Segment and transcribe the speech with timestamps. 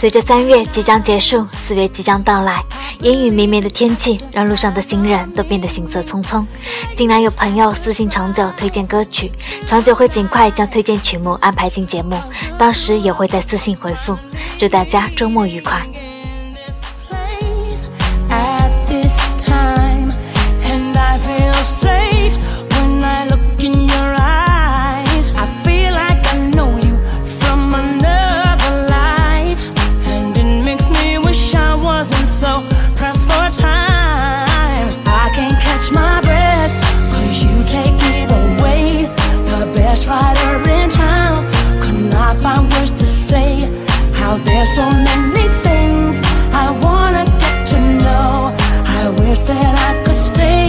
[0.00, 2.64] 随着三月即将结束，四月即将到来，
[3.02, 6.42] 阴雨绵绵的天气让路上的行人都变得行色匆匆。
[6.96, 9.30] 竟然有朋友私信长久推荐歌曲，
[9.66, 12.16] 长久会尽快将推荐曲目安排进节目，
[12.56, 14.16] 当时也会在私信回复。
[14.58, 15.86] 祝大家周末愉快。
[44.80, 46.14] so many things
[46.64, 48.32] I wanna get to know.
[49.00, 50.68] I wish that I could stay,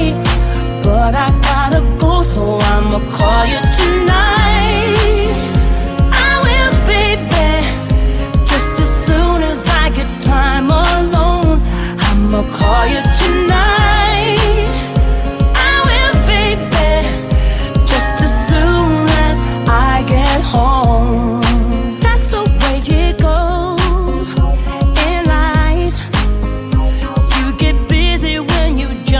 [0.83, 5.31] but I gotta go, so I'ma call you tonight.
[6.27, 7.51] I will, baby,
[8.51, 11.57] just as soon as I get time alone,
[12.07, 13.80] I'ma call you tonight.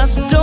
[0.02, 0.41] just don't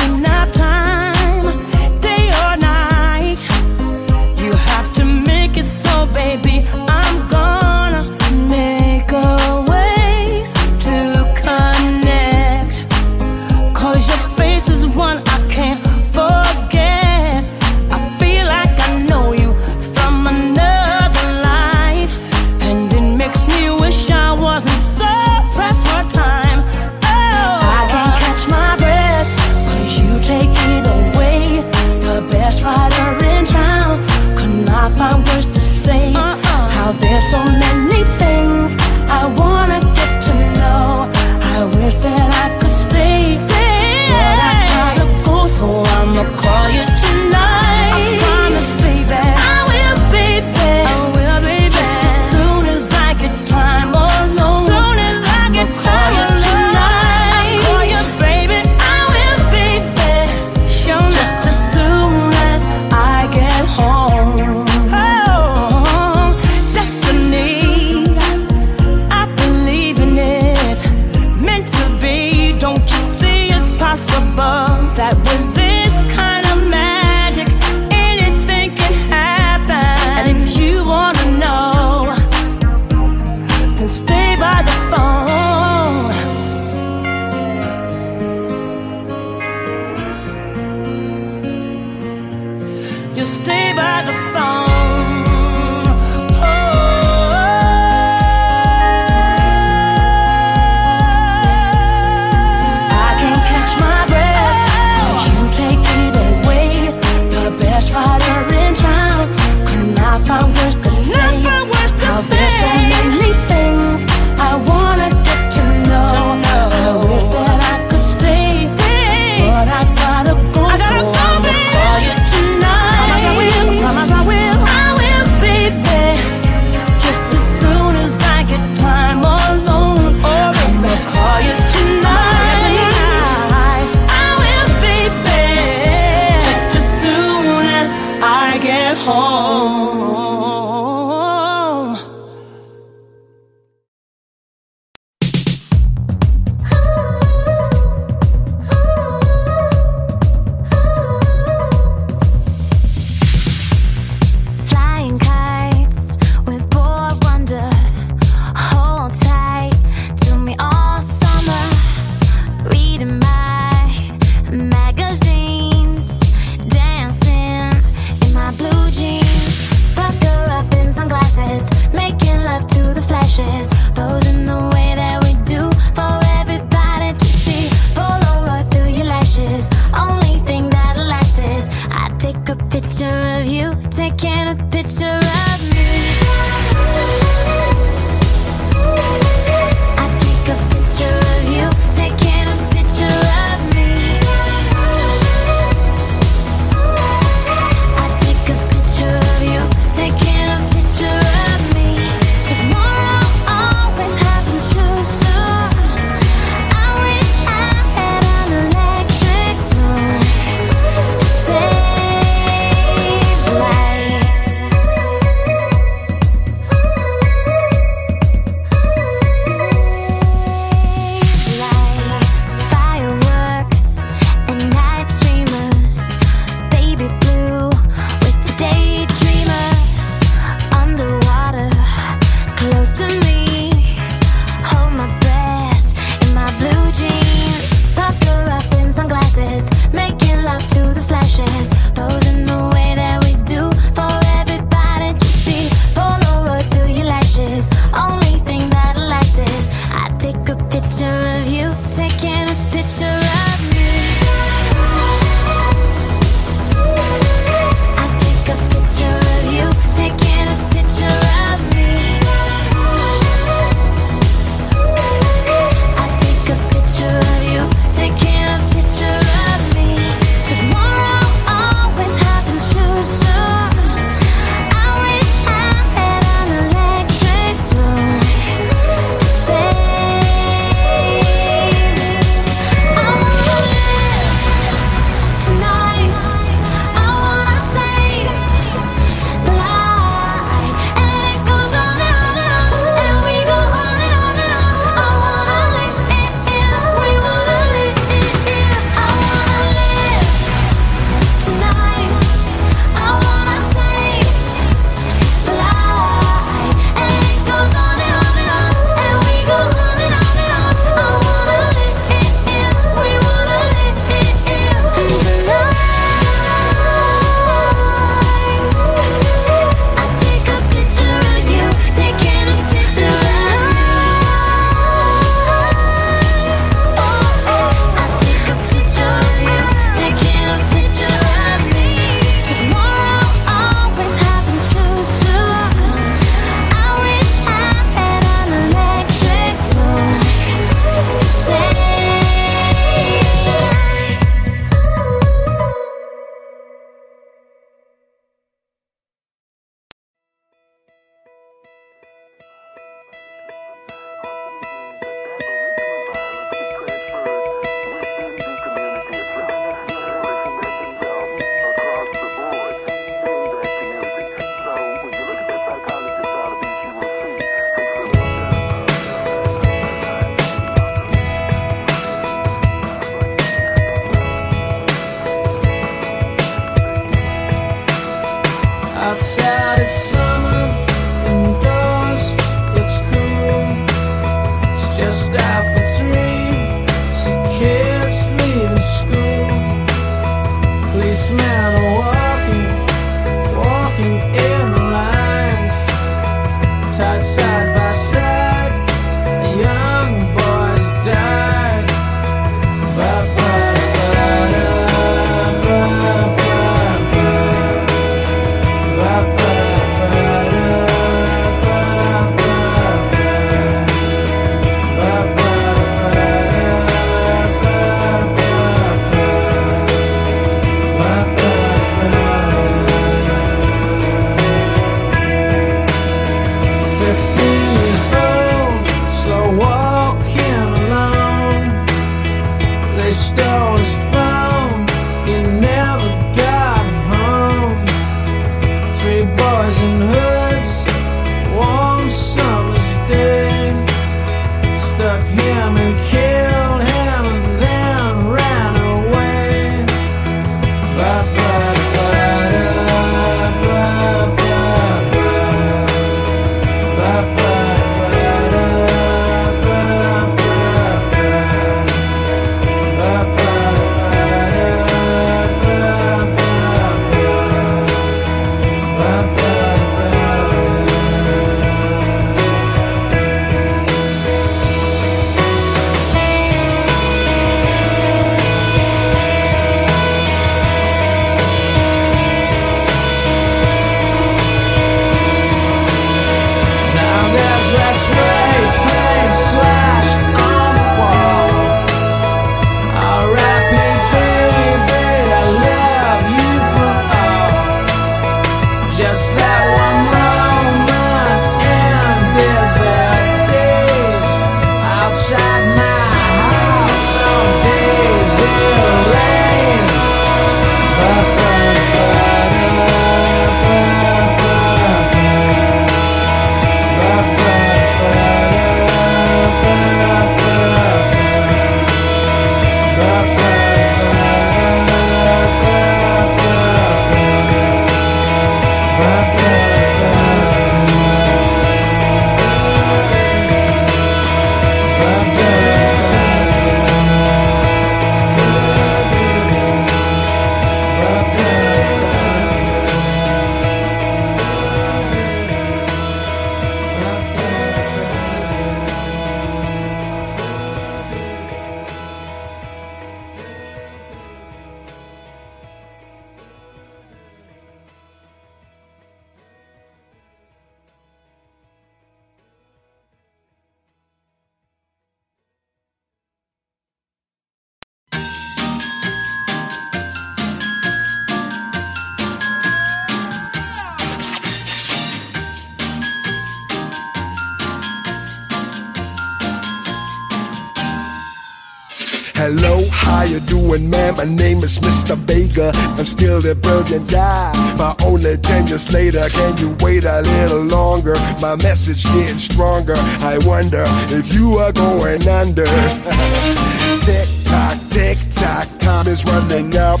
[583.26, 584.16] you doing, man?
[584.16, 585.16] My name is Mr.
[585.16, 585.70] Vega.
[585.98, 589.28] I'm still the brilliant guy, but only 10 years later.
[589.28, 591.14] Can you wait a little longer?
[591.40, 592.94] My message getting stronger.
[593.24, 595.64] I wonder if you are going under.
[597.06, 600.00] tick tock, tick tock, time is running up.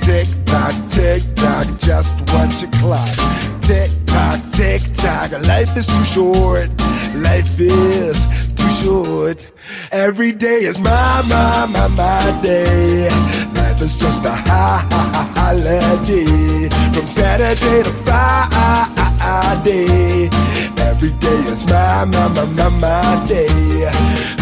[0.00, 3.16] Tick tock, tick tock, just watch your clock.
[3.60, 6.68] Tick tock, tick tock, life is too short.
[7.14, 8.26] Life is
[8.66, 9.52] too short.
[9.92, 13.08] Every day is my, my, my, my day.
[13.54, 14.30] Life is just a
[15.34, 16.24] holiday.
[16.92, 18.30] From Saturday to Friday.
[20.78, 23.90] Every day is my, my, my, my, my day.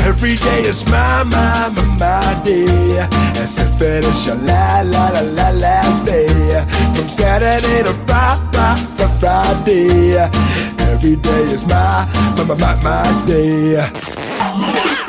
[0.04, 3.08] Every day is my, my, my, my day.
[3.36, 6.64] As if it is your la, la, la, la, last day.
[6.94, 8.53] From Saturday to Friday.
[9.24, 10.18] Friday.
[10.92, 15.03] Every day is my, my, my, my, my day.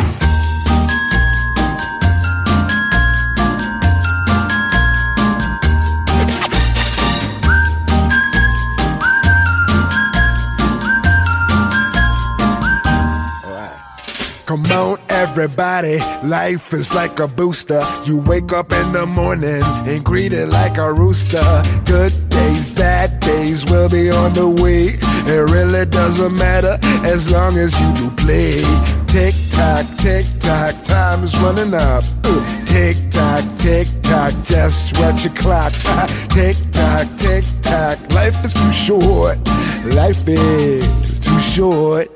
[15.37, 17.83] Everybody, life is like a booster.
[18.05, 21.43] You wake up in the morning and greet it like a rooster.
[21.83, 24.95] Good days, bad days will be on the way.
[25.27, 28.63] It really doesn't matter as long as you do play.
[29.07, 32.05] Tick tock, tick tock, time is running up.
[32.23, 35.73] Uh, tick tock, tick tock, just watch your clock.
[36.29, 39.37] tick tock, tick tock, life is too short.
[39.83, 42.09] Life is too short.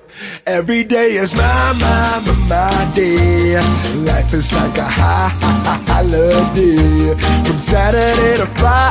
[0.45, 3.55] Every day is my, my, my, my day.
[4.03, 5.31] Life is like a high,
[5.87, 7.15] holiday.
[7.45, 8.89] From Saturday to Friday.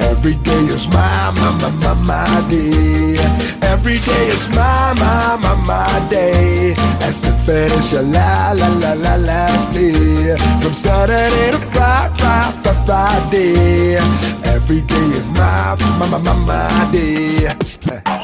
[0.00, 3.16] Every day is my, my, my, my, my day.
[3.62, 6.74] Every day is my, my, my, my day.
[7.00, 10.36] As if it is your la, la, la, la, last day.
[10.60, 13.96] From Saturday to Friday, Friday, Friday.
[14.44, 18.21] Every day is my, my, my, my, my day.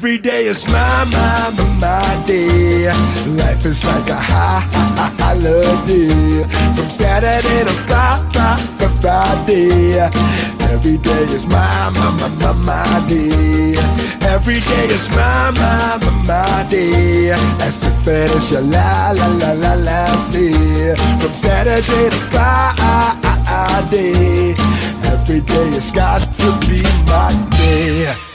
[0.00, 2.88] Every day is my, my, my, my day.
[3.36, 4.64] Life is like a high,
[5.20, 6.42] holiday.
[6.72, 8.56] From Saturday to Friday,
[9.02, 10.00] Friday.
[10.72, 13.76] Every day is my, my, my, my, my day.
[14.24, 17.32] Every day is my, my, my, my day.
[17.60, 20.94] As to finish your la, la, la, la, last day.
[21.20, 23.44] From Saturday to Friday.
[25.12, 27.28] Every day it's got to be my
[27.58, 28.29] day.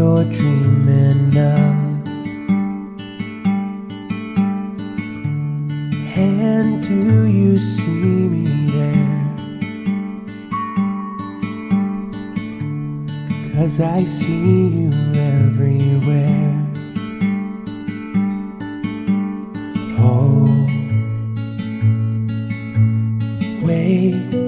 [0.00, 2.06] You're dreaming of.
[6.16, 9.26] And do you see me there?
[13.52, 14.90] Cause I see you
[15.34, 16.56] everywhere.
[19.98, 20.48] Oh.
[23.66, 24.39] Wait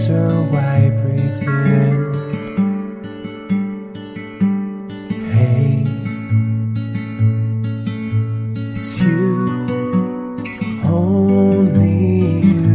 [0.00, 2.14] answer, why pretend?
[5.30, 5.84] Hey,
[8.76, 9.50] it's you,
[10.84, 12.70] only you.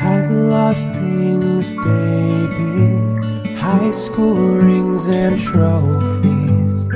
[0.00, 3.56] I've lost things, baby.
[3.56, 6.86] High school rings and trophies.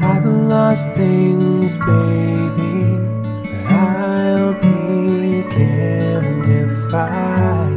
[0.00, 2.76] I've lost things, baby.
[3.64, 6.19] But I'll be damned
[6.90, 7.68] if I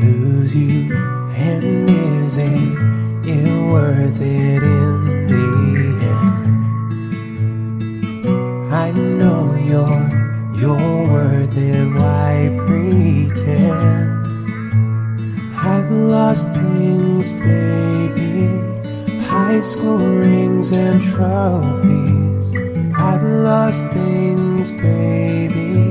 [0.00, 0.94] lose you.
[1.34, 2.78] And is it,
[3.26, 5.48] it worth it in the
[6.12, 6.38] end?
[8.72, 10.08] I know you're,
[10.60, 14.06] you're worth it, why pretend?
[15.56, 18.46] I've lost things, baby.
[19.24, 22.38] High school rings and trophies.
[22.96, 25.87] I've lost things, baby.